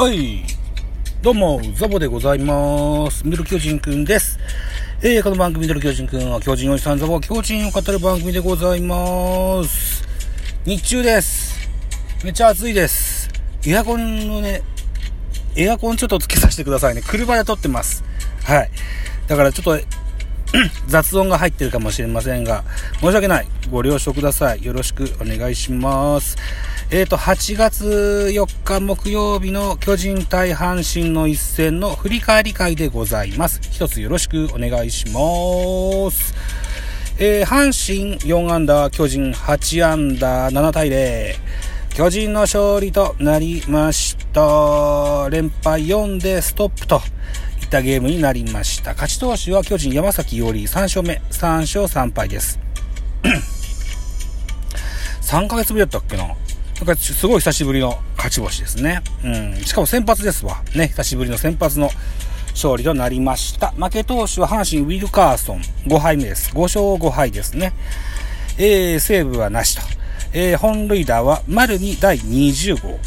[0.00, 0.44] はい。
[1.20, 3.22] どうも、ザボでございます。
[3.22, 4.38] ミドル巨人くんです。
[5.02, 10.02] えー、この番組ミドル巨人くんは巨人おじさんザボは巨人を語る番組でございます。
[10.64, 11.68] 日中です。
[12.24, 13.28] めっちゃ暑いです。
[13.66, 14.62] エアコンのね、
[15.54, 17.02] エアコンちょっとつけさせてくださいね。
[17.06, 18.02] 車で撮ってます。
[18.44, 18.70] はい。
[19.26, 19.78] だからちょっと、
[20.88, 22.64] 雑音が入ってるかもしれませんが、
[23.02, 23.46] 申し訳ない。
[23.70, 24.64] ご了承ください。
[24.64, 26.38] よろしくお願いします。
[26.92, 33.60] えっ、と、8月4日木曜日の巨人対阪神の一戦の振り返り会でございます。
[33.62, 35.12] 一つよろしくお願いしま
[36.10, 36.34] す。
[37.16, 41.36] えー、阪神4アンダー、巨人8アンダー、7対0。
[41.90, 45.28] 巨人の勝利となりました。
[45.30, 47.02] 連敗4でストップと
[47.62, 48.94] いったゲームになりました。
[48.94, 52.58] 勝ち投手は巨人山崎伊織3勝目、3勝3敗です。
[55.22, 56.34] 3ヶ月ぶりだったっけな
[56.80, 59.02] なんかすごい久しぶりの勝ち星ですね。
[59.22, 59.56] うん。
[59.56, 60.62] しかも先発ですわ。
[60.74, 61.90] ね、久しぶりの先発の
[62.52, 63.72] 勝利となりました。
[63.72, 66.52] 負け投手は阪神ウィルカーソン5敗目です。
[66.54, 67.74] 5勝5敗ですね。
[68.56, 69.82] えー、西武はなしと。
[70.32, 72.98] えー、本塁打は丸に第20号。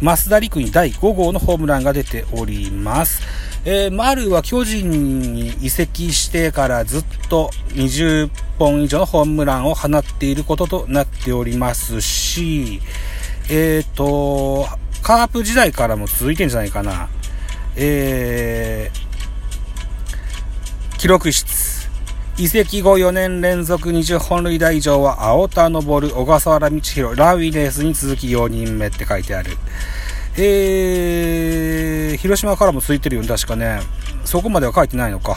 [0.00, 3.22] 増田陸に第5号のホームランが出ております。
[3.64, 8.30] えー、丸は巨人に移籍してからずっと20
[8.60, 12.80] 本以上のホームランを放っていることとなっておりますし、
[13.48, 14.66] えっ、と、
[15.02, 17.08] カープ時代からも続いてんじゃないかな。
[17.76, 21.76] えー、記録室。
[22.38, 29.52] 移籍後4年連続20本塁打以上は青田昇、小笠原道弘、ラウィレースに続き4人目って書いてある。
[30.36, 33.80] えー、広島からも続いてるよね、確かね。
[34.24, 35.36] そこまでは書いてないのか。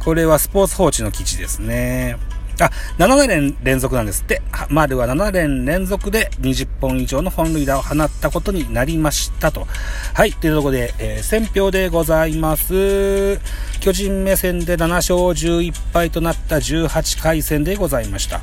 [0.00, 2.16] これはスポーツ報知の記事ですね。
[2.60, 4.42] あ、7年連続なんですって。
[4.68, 9.66] 丸は7年連続で20本以上の本塁打を放ったことになりましたと。
[10.14, 10.32] はい。
[10.32, 13.40] というところで、えー、選票でございます。
[13.80, 18.40] 巨人目線で7勝11敗となった18回戦でございました。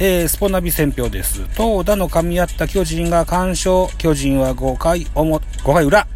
[0.00, 1.42] えー、スポナビ選票です。
[1.56, 3.86] 投打の噛み合った巨人が完勝。
[3.96, 6.06] 巨人は5回表、5回裏。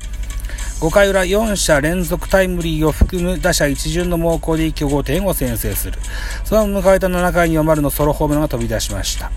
[0.80, 5.98] 5回裏4者連続タイムリーを含む打者一巡の猛攻で一挙5点を先制する。
[6.44, 9.32] その迎えた7回に丸のソロホームランが飛び出しました。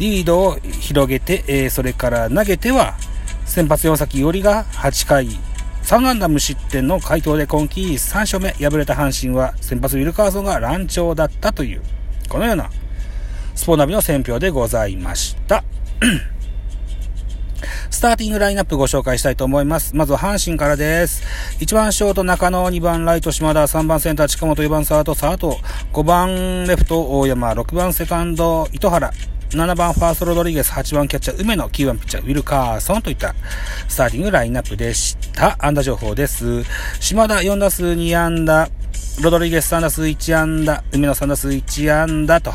[0.00, 2.96] リードを広げて、えー、それから投げては、
[3.44, 5.28] 先発山崎伊織が8回、
[5.84, 11.82] 3安打無失点の回答で今季3勝目、敗れた阪神は先発ウィルカーソンが乱調だったという、
[12.28, 12.68] このような
[13.54, 15.62] スポナビの選票でございました。
[17.90, 19.96] スターティングラインナップご紹介したいと思います。
[19.96, 21.22] まずは阪神からです。
[21.58, 25.60] 1番ショート中野、2番ライト島田、3番センター近本、4番サード佐藤、
[25.92, 29.12] 5番レフト大山、6番セカンド糸原、
[29.50, 33.34] 7番ファーストロドリゲス、8番キャッチャー梅野、9番ピッチャーウィルカーソンといった
[33.88, 35.56] スターティングラインナップでした。
[35.58, 36.62] 安打情報です。
[37.00, 38.68] 島田4打数2安打、
[39.20, 42.52] ロドリゲス3打数1安打、梅野3打数1安打と、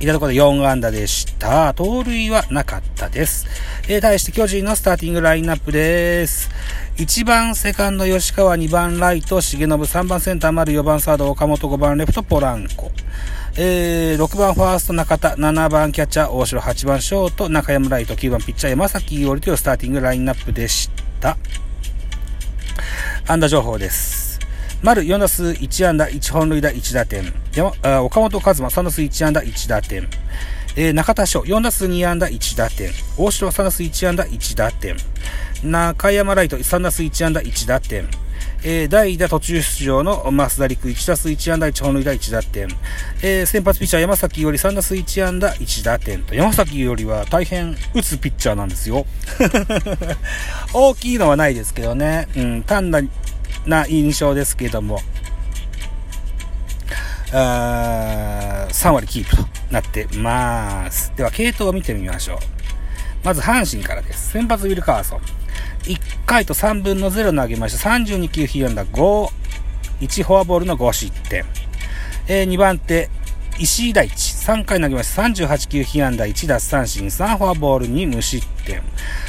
[0.00, 1.74] いたところで4安打でした。
[1.74, 3.46] 盗塁はなかったです。
[3.86, 6.48] えー、対して巨人のスターティングラインナップです。
[6.96, 12.90] 1番セカンド吉川、2番ライト重信、3番センター丸、4番サード岡本、5番レフトポランコ。
[13.58, 20.88] えー、6番ファースト中田、7番キャッチャー大城、8番ショート中山ライト、9番ピッチャー山崎伊織というスターティングラインナップでし
[21.20, 21.36] た。
[23.26, 24.19] 安打情報です。
[24.82, 27.22] 丸4打数1安打1本塁打1打点。
[28.02, 30.08] 岡本和真3打数1安打1打点。
[30.74, 32.90] えー、中田翔4打数2安打1打点。
[33.18, 34.96] 大城3打数1安打1打点。
[35.62, 38.08] 中山ライト3打数1安打1打点。
[38.62, 42.68] えー、代打途中出場の増田陸1打数1安打1本塁打1打点。
[43.22, 46.34] えー、先発ピッチャー山崎より3打数1安打1打点と。
[46.34, 49.04] 山崎よりは大変打つピッチャーなんですよ。
[50.72, 52.28] 大きいのはないですけどね。
[52.34, 53.02] うん、単な
[53.66, 55.00] な印象ですけども、
[57.32, 61.12] あ3割キープとなってます。
[61.16, 62.38] では、系統を見てみましょう。
[63.24, 64.30] まず、阪神からです。
[64.32, 65.20] 先発ウィルカーソン。
[65.84, 67.90] 1回と3分の0投げました。
[67.90, 69.28] 32球被安打5、
[70.00, 71.44] 1フォアボールの5失点。
[72.26, 73.08] えー、2番手、
[73.58, 74.34] 石井大地。
[74.34, 75.22] 3回投げました。
[75.22, 78.82] 38球被安打1奪三振、3フォアボールに無失点。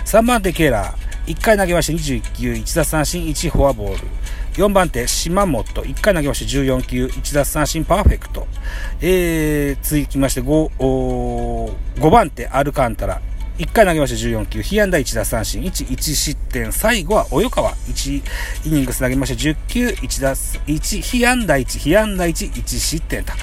[0.06, 1.10] 3番手、ケラー。
[1.27, 4.07] 1回投げまして21球、1奪三振、1フォアボール。
[4.53, 5.81] 4番手、島本。
[5.81, 8.47] 1回投げまして14球、1奪三振、パーフェクト。
[9.01, 10.71] えー、続きまして5、
[11.97, 13.21] 5番手、アルカンタラ。
[13.61, 18.23] 1回投げまして14球、被安打1打三振、1、1失点、最後は及川、1
[18.65, 23.33] イニングス投げまして10球、1打、1、被安打1、被安打1、1失点と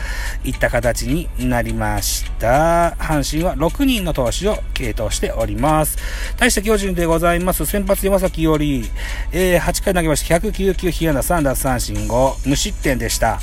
[0.43, 2.97] いった形になりました。
[2.99, 5.97] 阪神は6人の投手を継投しております。
[6.37, 7.65] 対して巨人でございます。
[7.65, 8.91] 先発山崎より、
[9.31, 13.41] えー、8回投げまして109球、被安打3打三振5、無失点でした。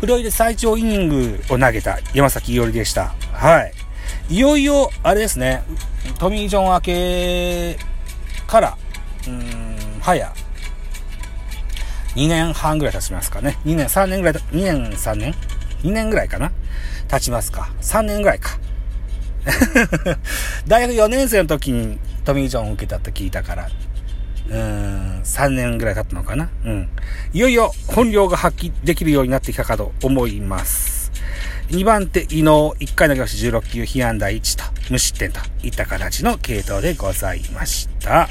[0.00, 3.14] プロ入り最長イニングを投げた山崎伊織でした。
[3.32, 3.81] はい。
[4.28, 5.62] いよいよ、あれですね、
[6.18, 7.78] トミー・ジョン明け
[8.46, 8.78] から、
[9.26, 10.32] うん、早、
[12.14, 13.58] 2年半ぐらい経ちますかね。
[13.64, 15.34] 2年、3年ぐらい、2年、3年
[15.82, 16.52] ?2 年ぐらいかな？
[17.08, 17.70] 経ちますか。
[17.80, 18.58] 3年ぐらいか。
[20.66, 23.68] 大学4年生の時にトミー・ジョンを受けたって聞いたから、
[24.48, 26.48] うーん、3年ぐらい経ったのかな。
[26.64, 26.88] うん。
[27.32, 31.01] いよいよ本領が発揮できるようになってきたかと思います。
[31.72, 38.28] 2番手、伊能、1回投げまし16球、被安打1と、無失点といった形の系統でございました。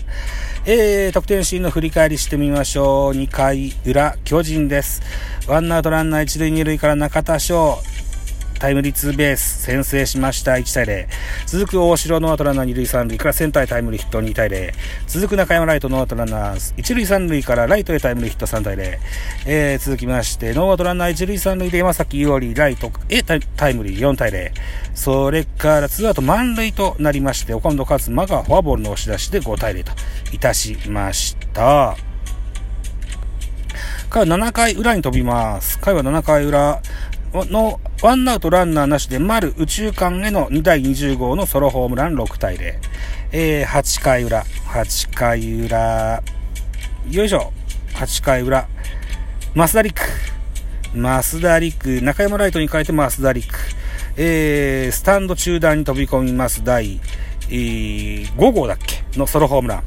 [0.67, 3.17] えー、得点シーンの振り返りしてみましょう。
[3.17, 5.01] 2回裏、巨人です。
[5.47, 7.79] ワンアウトランナー1塁2塁から中田翔、
[8.61, 10.51] タイムリーツーベース先制しました。
[10.51, 11.07] 1対0
[11.47, 14.71] 続く大城ノーアウトランナー2塁3塁からセンターへタイムリーヒット2対0
[15.07, 18.99] 続く中山ライトノーアウトランナー1塁3塁からライトへタイムリーヒット3対0、
[19.47, 24.51] えー、続きましてノーアウトランナー1塁3塁で山崎伊織ライトへタイムリー4対0
[24.93, 29.91] それからツーアウト満塁となりまして岡本和真がフォアボールの押し出しで5対0と
[30.31, 31.97] いたしました。
[34.11, 35.79] から7回裏に飛びます。
[35.79, 36.81] 回は7回裏、
[37.33, 42.75] のワンアウトランナーなしで丸宇宙間への2第20号のソロホームラン6対0。
[43.31, 46.21] えー、8回裏、8回裏、
[47.09, 47.53] よいしょ、
[47.93, 48.67] 8回裏、
[49.55, 50.01] 増田陸、
[50.93, 53.47] 増田陸、中山ライトに変えて増田陸、
[54.17, 56.99] えー、スタンド中段に飛び込みます第、
[57.49, 59.83] えー、5号だっけのソロホームラン。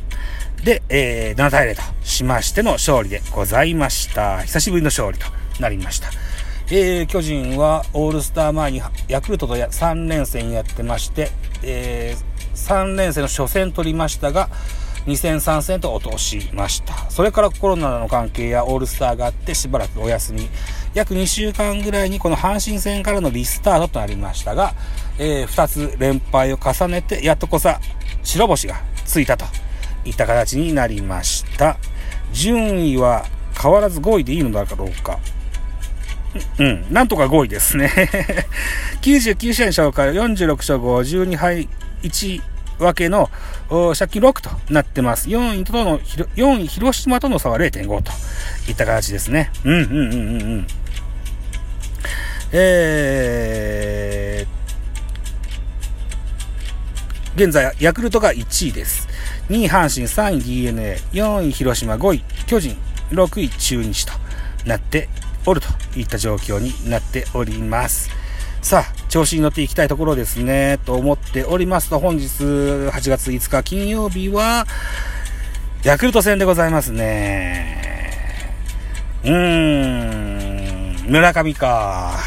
[0.64, 4.42] で、えー、7対0としましての勝利でございました。
[4.42, 5.26] 久しぶりの勝利と
[5.60, 6.08] なりました。
[6.70, 11.30] えー、巨人はオールスター前にヤクルトと3連戦やってまして、
[11.62, 14.48] えー、3連戦の初戦取りましたが、
[15.06, 17.10] 2戦3戦と落としました。
[17.10, 20.48] それからコロナの関係やオールスターがあってしばらくお休み。
[20.94, 24.72] 約2週間ぐらいにこの阪神戦からのリスタートとなりましたが、
[25.18, 27.80] えー、2つ連敗を重ねて、やっとこさ
[28.22, 29.44] 白星がついたと
[30.06, 31.76] いった形になりました。
[32.32, 33.26] 順位は
[33.60, 35.18] 変わらず5位でいいのだろうか。
[36.58, 37.90] うん、なんとか5位ですね。
[39.02, 41.68] 99試合の勝から46勝5、12敗
[42.02, 42.42] 1
[42.78, 43.30] 分けの
[43.96, 45.28] 借金6となってます。
[45.28, 48.12] 4位との、4位広島との差は0.5と
[48.68, 49.50] いった形ですね。
[49.64, 50.66] うんうんうんうんうん。
[52.52, 59.08] えー、現在、ヤクルトが1位です。
[59.50, 62.76] 2位阪神、3位 DNA、4位広島、5位巨人、
[63.10, 64.12] 6位中日と
[64.66, 65.08] なって
[65.46, 65.68] おると
[65.98, 68.10] いった状況になっております。
[68.62, 74.66] さあ、調子に乗っていきたいところですね、と思っておりますと、本日8月5日金曜日は、
[75.82, 77.84] ヤクルト戦でございますね。
[79.22, 82.18] うーん、村上か。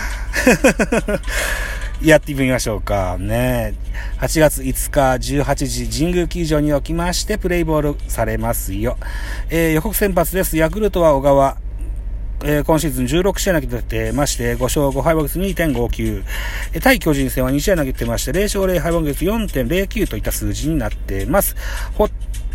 [2.02, 3.18] やってみましょうか。
[3.20, 3.74] ね。
[4.20, 8.98] 8月5日18時神宮球場におきましてプレイボールされますよ。
[9.50, 10.58] えー、予告先発です。
[10.58, 11.58] ヤクルトは小川。
[12.44, 16.24] えー、今シーズン16試合投げてまして、5勝5敗ボ率2.59。
[16.74, 21.56] えー、対巨人戦は2試合投げてまして、0勝0敗ボ率4.09といった数字になっています。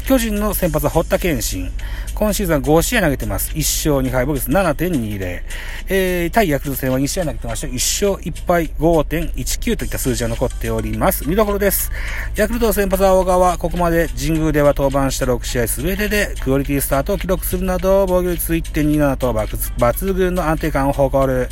[0.07, 1.71] 巨人の先発は堀田健信。
[2.15, 3.53] 今シーズンは5試合投げてます。
[3.53, 5.43] 1勝2敗、ボ率7.20。
[5.89, 7.73] えー、対ヤクルト戦は2試合投げてまして、1
[8.13, 11.29] 勝1敗5.19といった数字が残っております。
[11.29, 11.93] 見どころです。
[12.35, 21.49] ヤクルトの先発は小川、ここまで神宮では登板した6試合全てでクオリティスタートを記録するなど、防御率1.27と抜群の安定感を誇る。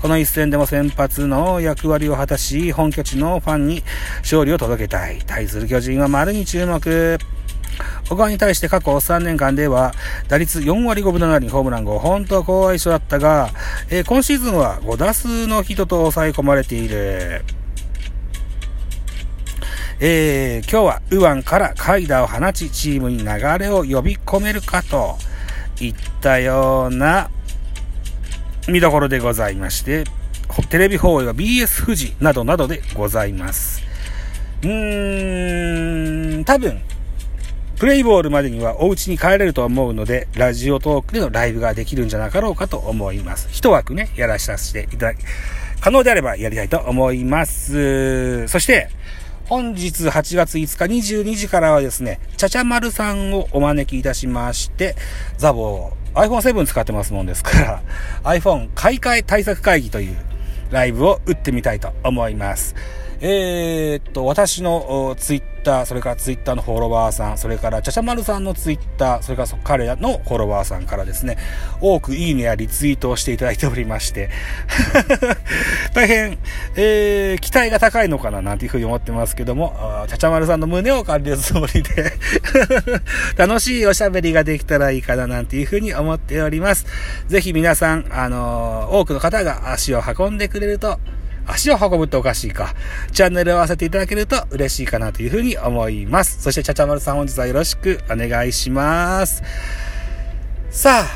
[0.00, 3.82] この一戦でも先発の役割を果たし、本拠地のファンに
[4.20, 5.20] 勝利を届けたい。
[5.26, 7.18] 対する巨人は丸に注目。
[8.10, 9.94] 小川に対して過去3年間では
[10.26, 13.50] 打率4割5分7厘、ホームラン5、本当は好相性だったが、
[13.88, 17.44] えー、今シーズンは5打数のヒットと抑え込まれている。
[20.00, 25.16] えー、今日は右腕からイダーを放ち、チームに流れを呼び込めるかと
[25.78, 27.30] いったような
[28.66, 30.02] 見どころでございまして、
[30.68, 33.82] テレビ放映は BS 富士などなどでございます。
[34.62, 36.80] うーん、多分、
[37.80, 43.48] プレイボールまでにはお家に帰れると思うので、ラジオトークでのライブができるんじゃなかろうかと思います。
[43.50, 45.24] 一枠ね、やらさせていただき、
[45.80, 48.46] 可能であればやりたいと思います。
[48.48, 48.90] そして、
[49.46, 54.94] 本日8月5日22時からはですね、ちゃちゃまるさんをお招きいたしまして、
[55.38, 57.82] ザボー、iPhone7 使ってますもんですから、
[58.24, 60.16] iPhone 買い替え対策会議という
[60.70, 62.74] ライブを打ってみたいと思います。
[63.22, 71.36] えー、っと、私のツイッター、それからツイッターのフォロワーさん、それからちゃちゃまるさんのツイッター、それから彼らのフォロワーさんからですね、
[71.82, 74.30] 多くいいねやリツイートをしていただいておりまして、
[75.92, 76.38] 大変、
[76.76, 82.14] えー、期待が高いのかななんていうふうに思ってますけども、ちゃちゃまるさんの胸を借りるつもりで
[83.36, 86.86] 楽しいおしゃべりができたらいいかななんていうふうに思っております。
[87.28, 90.98] ぜひ皆さん、あのー、多くの方が足を運んでくれると、
[91.50, 92.74] 足を運ぶっておかしいか。
[93.12, 96.42] チャンネルを合わせていただけると嬉しいかなというふうに思います。
[96.42, 99.42] そして、ちゃちゃまるさん本日はよろしくお願いします。
[100.70, 101.06] さあ、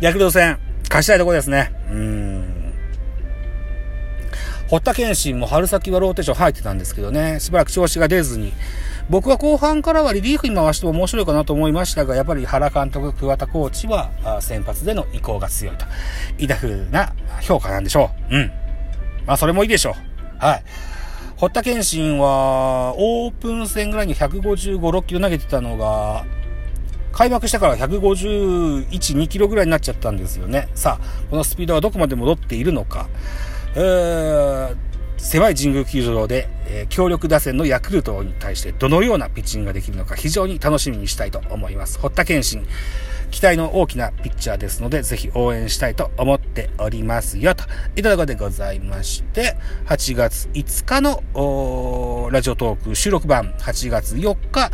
[0.00, 1.72] 躍動戦、勝ちたいところですね。
[1.90, 2.72] うん。
[4.68, 8.54] 堀田健信も春先はローテーション入ってたんですけどね、しばらく調子が出ずに、
[9.10, 15.84] 僕は後半からはリリーフに回しても面白いかなと思いましたが、やっぱり原監督、桑田コーチは先発での意向が強いと。
[16.38, 18.36] いった風な評価なんでしょう。
[18.36, 18.52] うん。
[19.26, 20.44] まあ、それもいいでしょう。
[20.44, 20.64] はい。
[21.36, 26.24] 堀田健信は、オープン戦ぐらいに155、6キロ投げてたのが、
[27.12, 30.68] 開幕してから151、2キロぐらいになっちゃったんですよね。
[30.74, 33.08] さあ、このスピードはどこまで戻っているのか。
[33.74, 34.76] えー、
[35.18, 41.98] 狭い神宮球場で、えー、強力打線のヤクルトに対してどのようなピッチングができるのか非常に楽しみにしたいと思います。
[41.98, 42.66] 堀田健信。
[43.32, 47.64] 期待の大きなピッチャーですので、ぜひ応援したいと思っておりますよ、と
[47.96, 54.70] いたところでございまして、8月5日のラジオトーク収録版、8月4日、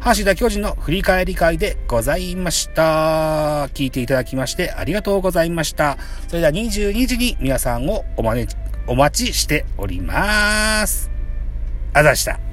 [0.00, 3.66] 阪神大巨人の振り返り会でございました。
[3.74, 5.98] 聞いていただきましてありがとうございました。
[6.28, 11.10] それでは22時に皆さんをお招き、お待ちしております。
[11.92, 12.45] あざした。